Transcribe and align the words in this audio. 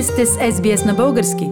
Вие 0.00 0.06
сте 0.06 0.26
с 0.26 0.36
SBS 0.36 0.86
на 0.86 0.94
български. 0.94 1.50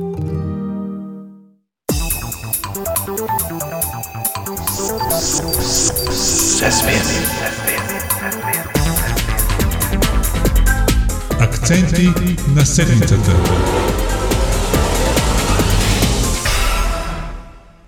Акценти 11.40 12.08
на 12.54 12.66
седмицата. 12.66 13.32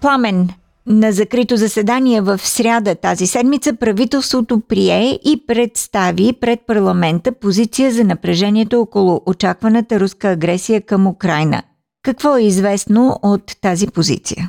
Пламен, 0.01 0.49
на 0.91 1.13
закрито 1.13 1.57
заседание 1.57 2.21
в 2.21 2.39
сряда 2.39 3.01
тази 3.01 3.27
седмица 3.27 3.79
правителството 3.81 4.55
прие 4.69 5.19
и 5.33 5.45
представи 5.49 6.29
пред 6.41 6.59
парламента 6.67 7.31
позиция 7.41 7.91
за 7.91 8.05
напрежението 8.05 8.81
около 8.81 9.23
очакваната 9.27 10.01
руска 10.01 10.29
агресия 10.29 10.87
към 10.87 11.07
Украина. 11.07 11.63
Какво 12.05 12.37
е 12.37 12.43
известно 12.43 13.03
от 13.23 13.45
тази 13.63 13.87
позиция? 13.95 14.43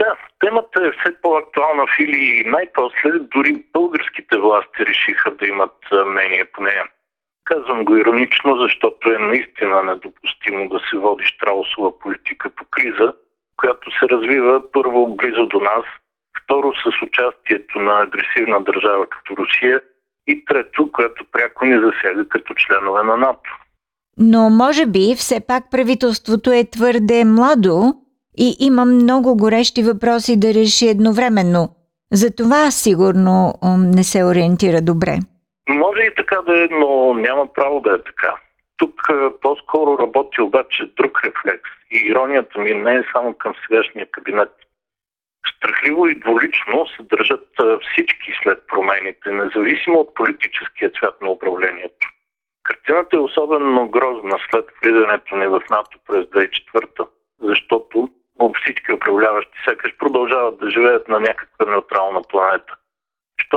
Да, 0.00 0.10
темата 0.40 0.78
е 0.86 0.90
все 0.92 1.10
по-актуална, 1.22 1.84
Фили, 1.96 2.22
и 2.40 2.50
най-после 2.50 3.10
дори 3.34 3.64
българските 3.72 4.38
власти 4.38 4.86
решиха 4.86 5.30
да 5.30 5.46
имат 5.46 5.76
мнение 6.06 6.44
по 6.52 6.62
нея. 6.62 6.84
Казвам 7.44 7.84
го 7.84 7.96
иронично, 7.96 8.56
защото 8.56 9.10
е 9.10 9.18
наистина 9.18 9.82
недопустимо 9.82 10.68
да 10.68 10.78
се 10.90 10.96
води 10.96 11.24
штраусова 11.24 11.98
политика 11.98 12.50
по 12.50 12.64
криза, 12.70 13.12
която 13.60 13.90
се 13.90 14.08
развива 14.08 14.62
първо 14.72 15.16
близо 15.16 15.46
до 15.46 15.60
нас, 15.60 15.84
второ 16.42 16.72
с 16.72 17.02
участието 17.02 17.78
на 17.78 18.02
агресивна 18.02 18.60
държава 18.60 19.06
като 19.06 19.36
Русия 19.36 19.80
и 20.26 20.44
трето, 20.44 20.92
която 20.92 21.24
пряко 21.32 21.64
ни 21.64 21.80
засяга 21.80 22.28
като 22.28 22.54
членове 22.56 23.02
на 23.02 23.16
НАТО. 23.16 23.50
Но 24.18 24.50
може 24.50 24.86
би 24.86 25.14
все 25.16 25.46
пак 25.46 25.70
правителството 25.70 26.52
е 26.52 26.70
твърде 26.72 27.24
младо 27.24 27.94
и 28.38 28.56
има 28.60 28.84
много 28.84 29.36
горещи 29.36 29.82
въпроси 29.82 30.40
да 30.40 30.54
реши 30.54 30.88
едновременно. 30.88 31.68
За 32.12 32.36
това 32.36 32.70
сигурно 32.70 33.54
не 33.78 34.04
се 34.04 34.24
ориентира 34.24 34.80
добре. 34.82 35.18
Може 35.68 36.00
и 36.00 36.14
така 36.16 36.36
да 36.46 36.64
е, 36.64 36.68
но 36.70 37.14
няма 37.14 37.52
право 37.54 37.80
да 37.80 37.90
е 37.90 38.02
така. 38.02 38.34
Тук 38.80 39.00
по-скоро 39.40 39.98
работи 39.98 40.40
обаче 40.40 40.92
друг 40.96 41.24
рефлекс. 41.24 41.70
И 41.90 41.96
иронията 41.96 42.60
ми 42.60 42.74
не 42.74 42.94
е 42.94 43.04
само 43.12 43.34
към 43.34 43.54
сегашния 43.54 44.10
кабинет. 44.10 44.52
Страхливо 45.56 46.06
и 46.06 46.20
дволично 46.20 46.86
се 46.86 47.02
държат 47.02 47.48
всички 47.82 48.32
след 48.42 48.66
промените, 48.66 49.30
независимо 49.30 49.98
от 49.98 50.14
политическия 50.14 50.90
цвят 50.90 51.22
на 51.22 51.30
управлението. 51.30 52.08
Картината 52.62 53.16
е 53.16 53.26
особено 53.28 53.88
грозна 53.88 54.38
след 54.50 54.64
влизането 54.82 55.36
ни 55.36 55.46
в 55.46 55.62
НАТО 55.70 55.98
през 56.06 56.24
2004 56.24 57.08
защото 57.42 58.08
всички 58.54 58.92
управляващи 58.92 59.58
сякаш 59.64 59.96
продължават 59.98 60.58
да 60.58 60.70
живеят 60.70 61.08
на 61.08 61.20
някаква 61.20 61.66
неутрална 61.66 62.22
планета. 62.22 62.76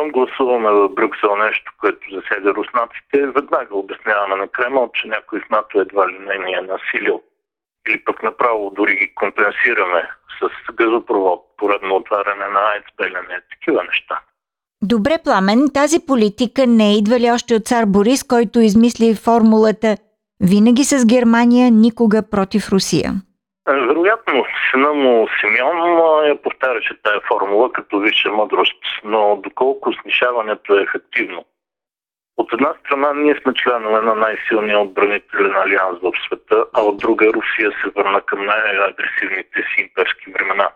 Щом 0.03 0.11
гласуваме 0.11 0.71
в 0.71 0.89
Брюксел 0.89 1.35
нещо, 1.35 1.71
което 1.79 2.07
засяга 2.15 2.53
руснаците, 2.53 3.27
веднага 3.27 3.75
обясняваме 3.75 4.35
на 4.35 4.47
Кремъл, 4.47 4.91
че 4.93 5.07
някой 5.07 5.39
в 5.39 5.49
НАТО 5.49 5.79
едва 5.79 6.09
ли 6.09 6.17
не 6.19 6.37
ни 6.37 6.53
е 6.53 6.61
насилил. 6.61 7.21
Или 7.89 8.03
пък 8.03 8.23
направо 8.23 8.71
дори 8.75 8.95
ги 8.95 9.15
компенсираме 9.15 10.09
с 10.39 10.73
газопровод, 10.73 11.41
поредно 11.57 11.95
отваряне 11.95 12.47
на 12.47 12.59
АЕЦ 12.59 12.85
Белене, 12.97 13.41
такива 13.51 13.83
неща. 13.83 14.19
Добре, 14.81 15.17
Пламен, 15.23 15.69
тази 15.73 15.99
политика 16.07 16.67
не 16.67 16.97
идва 16.97 17.19
ли 17.19 17.31
още 17.31 17.55
от 17.55 17.65
цар 17.65 17.85
Борис, 17.85 18.23
който 18.23 18.59
измисли 18.59 19.15
формулата 19.15 19.97
винаги 20.39 20.83
с 20.83 21.05
Германия, 21.05 21.71
никога 21.71 22.29
против 22.29 22.69
Русия? 22.71 23.11
Вероятно, 24.03 24.45
сина 24.71 24.93
му 24.93 25.27
Симеон 25.39 25.77
я 26.27 26.41
повтаряше 26.41 27.01
тая 27.03 27.21
формула 27.21 27.71
като 27.73 27.99
висша 27.99 28.31
мъдрост, 28.31 28.83
но 29.03 29.35
доколко 29.35 29.93
снишаването 29.93 30.77
е 30.77 30.81
ефективно. 30.81 31.45
От 32.37 32.53
една 32.53 32.73
страна 32.79 33.13
ние 33.13 33.35
сме 33.35 33.53
членове 33.53 34.01
на 34.01 34.15
най-силния 34.15 34.79
отбранителен 34.79 35.55
алианс 35.55 35.99
в 36.01 36.11
света, 36.25 36.65
а 36.73 36.81
от 36.81 36.97
друга 36.97 37.33
Русия 37.33 37.71
се 37.71 37.89
върна 37.95 38.21
към 38.21 38.45
най-агресивните 38.45 39.59
си 39.59 39.81
имперски 39.81 40.31
времена. 40.31 40.69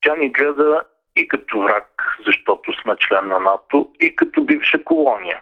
Тя 0.00 0.16
ни 0.16 0.28
гледа 0.28 0.84
и 1.16 1.28
като 1.28 1.60
враг, 1.60 2.16
защото 2.26 2.80
сме 2.82 2.96
член 2.96 3.28
на 3.28 3.38
НАТО, 3.38 3.90
и 4.00 4.16
като 4.16 4.44
бивша 4.44 4.84
колония. 4.84 5.40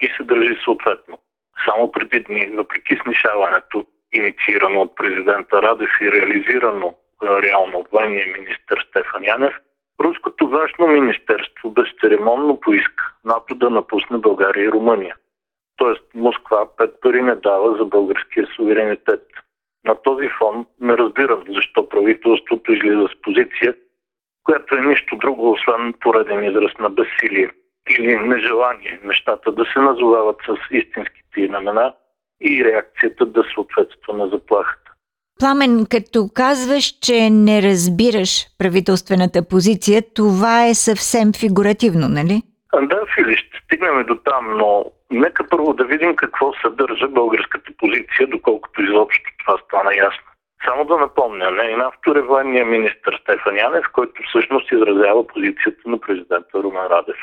И 0.00 0.06
се 0.16 0.22
държи 0.22 0.58
съответно. 0.64 1.18
Само 1.64 1.92
преди 1.92 2.20
дни, 2.20 2.46
въпреки 2.46 3.00
снишаването, 3.02 3.86
инициирано 4.12 4.80
от 4.80 4.96
президента 4.96 5.62
Радев 5.62 5.90
и 6.00 6.12
реализирано 6.12 6.94
реално 7.22 7.78
от 7.78 7.88
военния 7.92 8.26
министр 8.26 8.76
Стефан 8.88 9.24
Янев, 9.24 9.54
Руското 10.00 10.48
външно 10.48 10.86
министерство 10.86 11.70
безцеремонно 11.70 12.60
поиска 12.60 13.12
НАТО 13.24 13.54
да 13.54 13.70
напусне 13.70 14.18
България 14.18 14.64
и 14.64 14.72
Румъния. 14.72 15.16
Тоест 15.76 16.02
Москва 16.14 16.76
пет 16.76 17.00
пари 17.00 17.22
не 17.22 17.34
дава 17.34 17.76
за 17.78 17.84
българския 17.84 18.46
суверенитет. 18.56 19.22
На 19.84 19.94
този 19.94 20.28
фон 20.28 20.66
не 20.80 20.96
разбирам 20.96 21.44
защо 21.48 21.88
правителството 21.88 22.72
излиза 22.72 23.08
с 23.08 23.22
позиция, 23.22 23.74
която 24.44 24.74
е 24.74 24.80
нищо 24.80 25.16
друго, 25.16 25.50
освен 25.50 25.94
пореден 26.00 26.44
израз 26.44 26.72
на 26.78 26.90
безсилие 26.90 27.50
или 27.98 28.18
нежелание 28.18 29.00
нещата 29.04 29.52
да 29.52 29.64
се 29.64 29.78
назовават 29.78 30.36
с 30.46 30.56
истинските 30.70 31.40
имена 31.40 31.94
и 32.40 32.64
реакцията 32.64 33.26
да 33.26 33.44
съответства 33.54 34.14
на 34.14 34.28
заплахата. 34.28 34.90
Пламен, 35.40 35.86
като 35.90 36.28
казваш, 36.34 36.84
че 36.84 37.30
не 37.30 37.62
разбираш 37.62 38.46
правителствената 38.58 39.48
позиция, 39.48 40.02
това 40.14 40.66
е 40.66 40.74
съвсем 40.74 41.32
фигуративно, 41.40 42.08
нали? 42.08 42.42
Да, 42.82 43.00
Фили, 43.14 43.36
ще 43.36 43.58
стигнем 43.64 44.06
до 44.06 44.14
там, 44.14 44.56
но 44.56 44.84
нека 45.10 45.48
първо 45.48 45.72
да 45.72 45.84
видим 45.84 46.16
какво 46.16 46.52
съдържа 46.62 47.08
българската 47.08 47.72
позиция, 47.78 48.26
доколкото 48.28 48.82
изобщо 48.82 49.30
това 49.38 49.58
стана 49.64 49.94
ясно. 49.96 50.24
Само 50.64 50.84
да 50.84 50.96
напомня, 50.96 51.50
нейн 51.50 51.80
автор 51.80 52.16
е 52.16 52.22
военния 52.22 52.66
министр 52.66 53.18
Стефан 53.22 53.56
Янев, 53.56 53.84
който 53.92 54.22
всъщност 54.28 54.72
изразява 54.72 55.26
позицията 55.26 55.82
на 55.86 55.98
президента 56.00 56.62
Румен 56.62 56.86
Радев. 56.86 57.16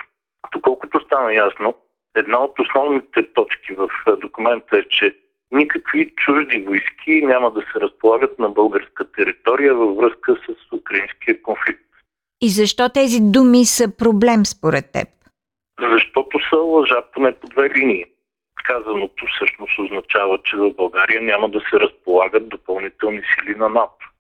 Доколкото 0.53 0.99
стана 0.99 1.33
ясно, 1.33 1.75
една 2.17 2.43
от 2.43 2.59
основните 2.59 3.33
точки 3.33 3.73
в 3.73 3.89
документа 4.21 4.77
е, 4.77 4.83
че 4.89 5.15
никакви 5.51 6.13
чужди 6.15 6.61
войски 6.67 7.21
няма 7.25 7.51
да 7.51 7.61
се 7.61 7.79
разполагат 7.79 8.39
на 8.39 8.49
българска 8.49 9.11
територия 9.11 9.75
във 9.75 9.97
връзка 9.97 10.35
с 10.35 10.73
украинския 10.73 11.41
конфликт. 11.41 11.83
И 12.41 12.49
защо 12.49 12.89
тези 12.89 13.19
думи 13.21 13.65
са 13.65 13.97
проблем 13.97 14.45
според 14.45 14.91
теб? 14.91 15.07
Защото 15.91 16.39
са 16.49 16.55
лъжа 16.55 17.01
поне 17.13 17.31
по 17.31 17.47
две 17.47 17.69
линии. 17.69 18.05
Казаното 18.63 19.25
всъщност 19.35 19.79
означава, 19.79 20.39
че 20.43 20.57
в 20.57 20.73
България 20.73 21.21
няма 21.21 21.49
да 21.49 21.59
се 21.59 21.79
разполагат 21.79 22.49
допълнителни 22.49 23.21
сили 23.21 23.55
на 23.55 23.69
НАТО. 23.69 24.11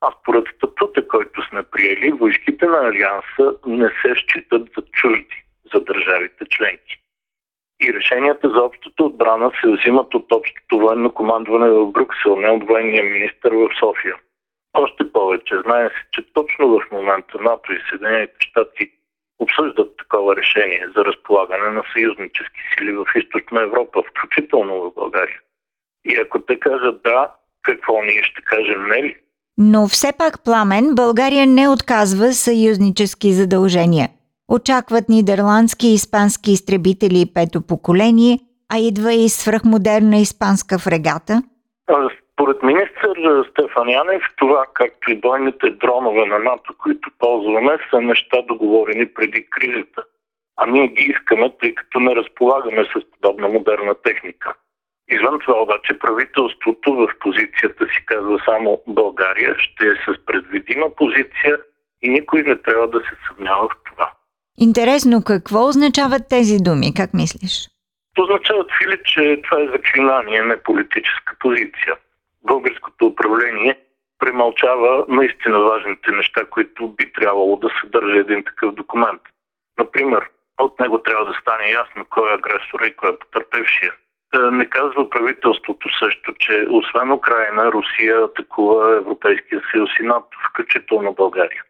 А 0.00 0.12
според 0.20 0.44
статута, 0.56 1.08
който 1.08 1.48
сме 1.48 1.62
приели, 1.62 2.12
войските 2.12 2.66
на 2.66 2.88
Алианса 2.88 3.56
не 3.66 3.88
се 3.88 4.14
считат 4.16 4.62
за 4.76 4.82
чужди 4.92 5.44
за 5.74 5.80
държавите 5.80 6.44
членки 6.50 7.02
и 7.82 7.94
решенията 7.94 8.48
за 8.48 8.60
общата 8.62 9.04
отбрана 9.04 9.50
се 9.60 9.70
взимат 9.70 10.14
от 10.14 10.32
общото 10.32 10.78
военно 10.78 11.14
командване 11.14 11.70
в 11.70 11.86
Брюксел, 11.86 12.36
не 12.36 12.50
от 12.50 12.68
военния 12.68 13.04
министр 13.04 13.50
в 13.50 13.68
София. 13.80 14.14
Още 14.74 15.12
повече, 15.12 15.54
знае 15.64 15.88
се, 15.88 16.02
че 16.12 16.32
точно 16.32 16.68
в 16.68 16.92
момента 16.92 17.38
НАТО 17.40 17.72
и 17.72 17.78
Съединените 17.88 18.34
щати 18.38 18.90
обсъждат 19.38 19.96
такова 19.96 20.36
решение 20.36 20.86
за 20.96 21.04
разполагане 21.04 21.68
на 21.70 21.82
съюзнически 21.92 22.60
сили 22.74 22.92
в 22.92 23.04
източна 23.16 23.62
Европа, 23.62 24.02
включително 24.10 24.74
в 24.80 24.94
България. 24.94 25.40
И 26.04 26.16
ако 26.16 26.40
те 26.40 26.60
кажат 26.60 27.02
да, 27.02 27.30
какво 27.62 28.02
ние 28.02 28.22
ще 28.22 28.42
кажем 28.42 28.86
не 28.88 29.02
ли? 29.02 29.16
Но 29.58 29.88
все 29.88 30.12
пак, 30.18 30.44
Пламен, 30.44 30.94
България 30.94 31.46
не 31.46 31.68
отказва 31.68 32.32
съюзнически 32.32 33.32
задължения– 33.32 34.08
Очакват 34.56 35.08
нидерландски 35.08 35.86
и 35.86 35.94
испански 35.94 36.50
изтребители 36.50 37.30
пето 37.34 37.66
поколение, 37.66 38.38
а 38.74 38.78
идва 38.78 39.12
и 39.12 39.28
свръхмодерна 39.28 40.16
испанска 40.16 40.78
фрегата. 40.78 41.42
Според 42.32 42.62
министър 42.62 43.14
Стефан 43.50 43.88
Янев, 43.88 44.22
това, 44.36 44.66
както 44.74 45.10
и 45.10 45.20
бойните 45.20 45.70
дронове 45.70 46.26
на 46.26 46.38
НАТО, 46.38 46.74
които 46.82 47.10
ползваме, 47.18 47.78
са 47.90 48.00
неща 48.00 48.42
договорени 48.42 49.06
преди 49.14 49.46
кризата. 49.50 50.02
А 50.56 50.66
ние 50.66 50.88
ги 50.88 51.02
искаме, 51.02 51.52
тъй 51.60 51.74
като 51.74 52.00
не 52.00 52.16
разполагаме 52.16 52.84
с 52.84 53.10
подобна 53.10 53.48
модерна 53.48 53.94
техника. 53.94 54.54
Извън 55.08 55.38
това 55.38 55.62
обаче 55.62 55.98
правителството 55.98 56.94
в 56.94 57.08
позицията 57.20 57.84
си 57.86 58.06
казва 58.06 58.38
само 58.44 58.82
България 58.86 59.54
ще 59.58 59.86
е 59.86 59.94
с 59.94 60.26
предвидима 60.26 60.86
позиция 60.96 61.58
и 62.02 62.10
никой 62.10 62.42
не 62.42 62.56
трябва 62.56 62.88
да 62.88 62.98
се 62.98 63.14
съмнява 63.28 63.68
в 63.68 63.76
това. 63.90 64.12
Интересно, 64.58 65.22
какво 65.26 65.68
означават 65.68 66.28
тези 66.28 66.56
думи? 66.58 66.94
Как 66.94 67.14
мислиш? 67.14 67.68
Означават, 68.18 68.66
Фили, 68.78 68.98
че 69.04 69.42
това 69.44 69.62
е 69.62 69.66
заклинание, 69.66 70.42
не 70.42 70.62
политическа 70.62 71.36
позиция. 71.40 71.94
българското 72.42 73.06
управление 73.06 73.78
премълчава 74.18 75.04
наистина 75.08 75.58
важните 75.58 76.10
неща, 76.10 76.44
които 76.44 76.88
би 76.88 77.12
трябвало 77.12 77.56
да 77.56 77.68
съдържа 77.80 78.18
един 78.18 78.44
такъв 78.44 78.74
документ. 78.74 79.22
Например, 79.78 80.22
от 80.58 80.80
него 80.80 81.02
трябва 81.02 81.24
да 81.24 81.38
стане 81.40 81.70
ясно 81.70 82.06
кой 82.10 82.30
е 82.30 82.34
агресора 82.34 82.86
и 82.86 82.96
кой 82.96 83.10
е 83.10 83.18
потърпевшия. 83.18 83.92
Е, 84.34 84.38
не 84.38 84.66
казва 84.66 85.10
правителството 85.10 85.88
също, 85.98 86.34
че 86.38 86.66
освен 86.70 87.12
Украина, 87.12 87.72
Русия 87.72 88.24
атакува 88.24 88.96
Европейския 88.96 89.60
съюз 89.70 89.90
и 90.00 90.02
НАТО, 90.02 90.38
включително 90.50 91.12
България. 91.12 91.62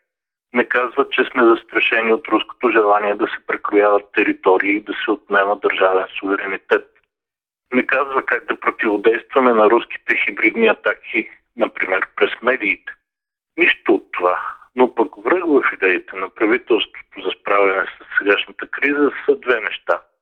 Не 0.52 0.64
казва, 0.64 1.08
че 1.10 1.24
сме 1.24 1.44
застрашени 1.44 2.12
от 2.12 2.28
руското 2.28 2.70
желание 2.70 3.14
да 3.14 3.26
се 3.26 3.46
прекрояват 3.46 4.12
територии 4.12 4.76
и 4.76 4.80
да 4.80 4.92
се 5.04 5.10
отнема 5.10 5.56
държавен 5.56 6.06
суверенитет. 6.18 6.88
Не 7.74 7.86
казва 7.86 8.26
как 8.26 8.44
да 8.44 8.60
противодействаме 8.60 9.52
на 9.52 9.70
руските 9.70 10.16
хибридни 10.16 10.66
атаки, 10.66 11.30
например 11.56 12.06
през 12.16 12.30
медиите. 12.42 12.92
Нищо 13.56 13.94
от 13.94 14.12
това. 14.12 14.38
Но 14.76 14.94
пък 14.94 15.08
връг 15.24 15.44
в 15.46 15.62
идеите 15.74 16.16
на 16.16 16.30
правителството 16.30 17.20
за 17.24 17.30
справяне 17.40 17.86
с 17.86 18.18
сегашната 18.18 18.66
криза 18.66 19.10
са 19.26 19.36
две 19.36 19.60
неща– 19.60 20.02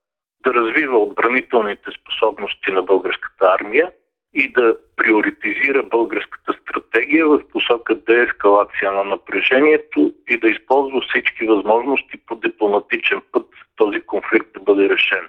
да 0.44 0.54
развива 0.54 0.98
отбранителните 0.98 1.90
способности 2.00 2.72
на 2.72 2.82
българската 2.82 3.56
армия 3.60 3.92
и 4.34 4.52
да 4.52 4.76
приоритизира 4.96 5.82
българската 5.82 6.52
стратегия 6.62 7.26
в 7.26 7.48
посока 7.52 7.94
деескалация 7.94 8.92
на 8.92 9.04
напрежението 9.04 10.14
и 10.28 10.38
да 10.38 10.48
използва 10.48 11.00
всички 11.00 11.46
възможности 11.46 12.16
по 12.26 12.36
дипломатичен 12.36 13.22
път 13.32 13.46
този 13.76 14.00
конфликт 14.00 14.48
да 14.54 14.60
бъде 14.60 14.88
решен. 14.88 15.28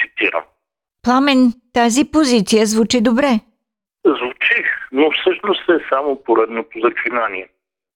Цитирам. 0.00 0.42
Пламен, 1.02 1.52
тази 1.72 2.10
позиция 2.10 2.66
звучи 2.66 3.00
добре. 3.02 3.40
Звучи, 4.06 4.64
но 4.92 5.10
всъщност 5.10 5.68
е 5.68 5.86
само 5.88 6.22
поредното 6.24 6.80
заклинание. 6.80 7.48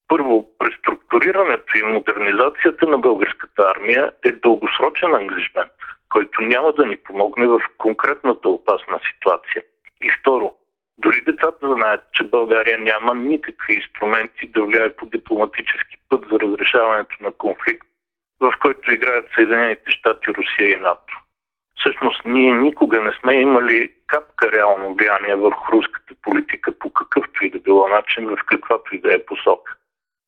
Първо, 0.08 0.48
преструктурирането 0.58 1.78
и 1.78 1.82
модернизацията 1.82 2.86
на 2.86 2.98
българската 2.98 3.72
армия 3.76 4.12
е 4.24 4.32
дългосрочен 4.32 5.14
ангажмент– 5.14 5.72
който 6.08 6.42
няма 6.42 6.72
да 6.72 6.86
ни 6.86 6.96
помогне 6.96 7.46
в 7.46 7.60
конкретната 7.78 8.48
опасна 8.48 9.00
ситуация. 9.12 9.62
И 10.02 10.10
второ, 10.20 10.54
дори 10.98 11.20
децата 11.20 11.74
знаят, 11.74 12.00
че 12.12 12.24
България 12.24 12.78
няма 12.78 13.14
никакви 13.14 13.74
инструменти 13.74 14.46
да 14.46 14.62
влияе 14.62 14.96
по 14.96 15.06
дипломатически 15.06 15.96
път 16.08 16.24
за 16.32 16.40
разрешаването 16.40 17.16
на 17.20 17.32
конфликт, 17.32 17.86
в 18.40 18.54
който 18.60 18.94
играят 18.94 19.26
Съединените 19.34 19.90
щати, 19.90 20.34
Русия 20.34 20.70
и 20.70 20.76
НАТО. 20.76 21.14
Всъщност 21.76 22.24
ние 22.24 22.54
никога 22.54 23.00
не 23.00 23.12
сме 23.20 23.34
имали 23.34 23.92
капка 24.06 24.52
реално 24.52 24.94
влияние 24.94 25.34
върху 25.34 25.72
руската 25.72 26.14
политика 26.22 26.78
по 26.78 26.92
какъвто 26.92 27.44
и 27.44 27.50
да 27.50 27.58
било 27.58 27.88
начин, 27.88 28.26
в 28.26 28.36
каквато 28.46 28.94
и 28.94 29.00
да 29.00 29.14
е 29.14 29.24
посока. 29.24 29.76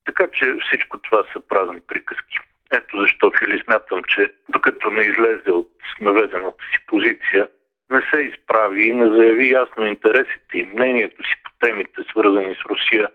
Така 0.05 0.27
че 0.33 0.55
всичко 0.67 0.99
това 0.99 1.25
са 1.33 1.41
празни 1.41 1.81
приказки. 1.81 2.39
Ето 2.73 3.01
защо, 3.01 3.33
Фили, 3.39 3.63
смятам, 3.65 4.03
че 4.09 4.33
докато 4.49 4.91
не 4.91 5.01
излезе 5.01 5.51
от 5.51 5.73
наведената 6.01 6.65
си 6.73 6.87
позиция, 6.87 7.49
не 7.91 8.01
се 8.11 8.21
изправи 8.21 8.89
и 8.89 8.95
не 8.95 9.09
заяви 9.17 9.51
ясно 9.51 9.87
интересите 9.87 10.53
и 10.55 10.69
мнението 10.75 11.23
си 11.23 11.35
по 11.45 11.51
темите, 11.67 12.01
свързани 12.11 12.55
с 12.55 12.71
Русия, 12.71 13.09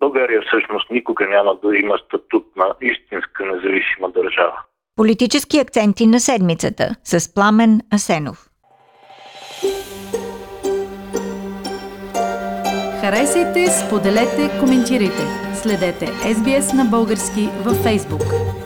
България 0.00 0.42
всъщност 0.42 0.90
никога 0.90 1.28
няма 1.28 1.58
да 1.64 1.76
има 1.76 1.98
статут 1.98 2.56
на 2.56 2.74
истинска 2.80 3.44
независима 3.46 4.10
държава. 4.10 4.58
Политически 4.96 5.58
акценти 5.58 6.06
на 6.06 6.20
седмицата 6.20 6.84
с 7.04 7.34
Пламен 7.34 7.80
Асенов. 7.94 8.38
Харесайте, 13.00 13.66
споделете, 13.66 14.58
коментирайте. 14.60 15.22
Следете 15.54 16.06
SBS 16.06 16.76
на 16.76 16.84
български 16.84 17.48
във 17.64 17.74
Facebook. 17.74 18.65